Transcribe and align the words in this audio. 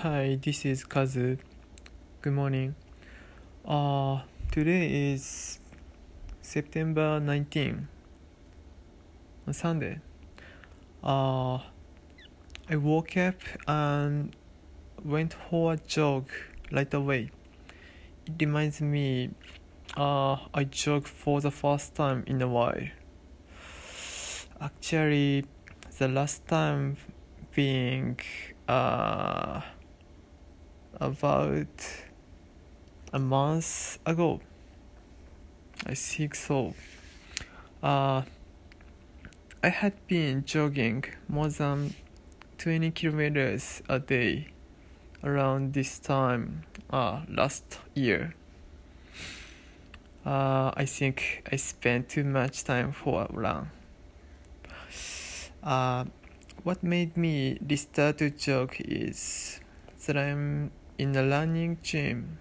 Hi, 0.00 0.38
this 0.42 0.66
is 0.66 0.84
Kazu. 0.84 1.38
Good 2.20 2.34
morning. 2.34 2.74
Uh, 3.66 4.20
today 4.52 5.12
is 5.14 5.58
September 6.42 7.18
19, 7.18 7.88
on 9.46 9.52
Sunday. 9.54 10.00
Uh, 11.02 11.60
I 12.68 12.76
woke 12.76 13.16
up 13.16 13.36
and 13.66 14.36
went 15.02 15.32
for 15.32 15.72
a 15.72 15.76
jog 15.78 16.28
right 16.70 16.92
away. 16.92 17.30
It 18.26 18.34
reminds 18.38 18.82
me 18.82 19.30
uh, 19.96 20.36
I 20.52 20.64
jogged 20.64 21.08
for 21.08 21.40
the 21.40 21.50
first 21.50 21.94
time 21.94 22.22
in 22.26 22.42
a 22.42 22.48
while. 22.48 22.88
Actually, 24.60 25.46
the 25.96 26.08
last 26.08 26.46
time 26.46 26.98
being 27.54 28.20
uh, 28.68 29.62
about 31.00 31.66
a 33.12 33.18
month 33.18 33.98
ago. 34.06 34.40
I 35.84 35.94
think 35.94 36.34
so. 36.34 36.74
Uh, 37.82 38.22
I 39.62 39.68
had 39.68 39.94
been 40.06 40.44
jogging 40.44 41.04
more 41.28 41.48
than 41.48 41.94
20 42.58 42.90
kilometers 42.92 43.82
a 43.88 43.98
day 43.98 44.48
around 45.22 45.74
this 45.74 45.98
time 45.98 46.64
uh, 46.90 47.22
last 47.28 47.78
year. 47.94 48.34
Uh, 50.24 50.72
I 50.74 50.84
think 50.86 51.48
I 51.50 51.56
spent 51.56 52.08
too 52.08 52.24
much 52.24 52.64
time 52.64 52.92
for 52.92 53.22
a 53.22 53.32
run. 53.32 53.70
Uh, 55.62 56.04
what 56.64 56.82
made 56.82 57.16
me 57.16 57.58
restart 57.68 58.18
to 58.18 58.30
jog 58.30 58.74
is 58.78 59.60
that 60.06 60.16
I'm 60.16 60.70
in 60.98 61.12
the 61.12 61.26
running 61.26 61.76
team, 61.76 62.38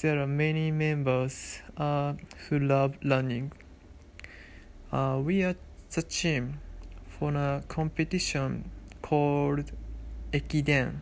There 0.00 0.20
are 0.20 0.28
many 0.28 0.70
members 0.70 1.58
uh, 1.76 2.14
who 2.48 2.60
love 2.60 2.96
running. 3.04 3.50
Uh, 4.92 5.20
we 5.20 5.42
are 5.42 5.56
the 5.90 6.02
team 6.02 6.60
for 7.08 7.34
a 7.34 7.64
competition 7.66 8.70
called 9.02 9.72
Ekiden, 10.32 10.98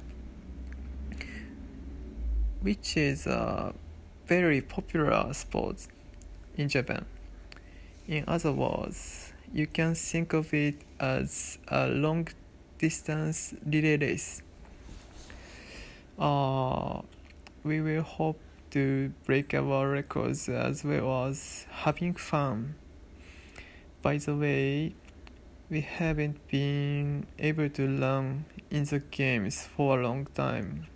which 2.62 2.96
is 2.96 3.26
a 3.26 3.74
very 4.26 4.62
popular 4.62 5.30
sport 5.34 5.86
in 6.56 6.70
Japan. 6.70 7.04
In 8.08 8.24
other 8.26 8.52
words, 8.52 9.34
you 9.52 9.66
can 9.66 9.94
think 9.94 10.32
of 10.32 10.54
it 10.54 10.76
as 10.98 11.58
a 11.68 11.86
long 11.86 12.28
distance 12.78 13.52
relay 13.66 13.98
race. 13.98 14.40
Uh, 16.18 17.02
we 17.62 17.80
will 17.80 18.02
hope 18.02 18.40
to 18.70 19.12
break 19.24 19.52
our 19.54 19.88
records 19.88 20.48
as 20.48 20.84
well 20.84 21.26
as 21.26 21.66
having 21.70 22.14
fun. 22.14 22.74
By 24.02 24.18
the 24.18 24.34
way, 24.34 24.94
we 25.68 25.80
haven't 25.80 26.46
been 26.48 27.26
able 27.38 27.68
to 27.68 27.98
run 27.98 28.44
in 28.70 28.84
the 28.84 29.00
games 29.00 29.66
for 29.76 30.00
a 30.00 30.02
long 30.02 30.26
time 30.26 30.86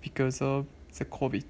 because 0.00 0.42
of 0.42 0.66
the 0.98 1.04
COVID. 1.04 1.44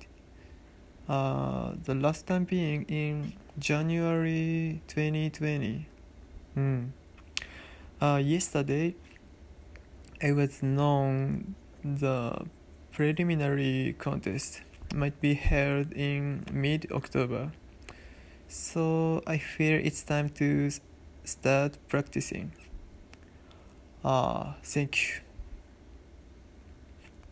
Uh, 1.09 1.73
the 1.85 1.95
last 1.95 2.27
time 2.27 2.45
being 2.45 2.85
in 2.85 3.35
January 3.59 4.81
2020. 4.89 5.87
Hmm. 6.55 6.85
Uh, 8.01 8.21
yesterday, 8.25 8.95
I 10.23 10.33
was 10.33 10.63
known 10.63 11.57
the 11.85 12.47
preliminary 12.93 13.95
contest 13.99 14.63
might 14.95 15.21
be 15.21 15.35
held 15.35 15.93
in 15.93 16.45
mid 16.51 16.91
October. 16.91 17.53
So 18.49 19.23
I 19.27 19.39
feel 19.39 19.81
it's 19.85 20.03
time 20.03 20.31
to 20.31 20.71
start 21.25 21.79
practicing. 21.89 22.53
Ah, 24.05 24.57
thank 24.63 25.03
you. 25.03 25.24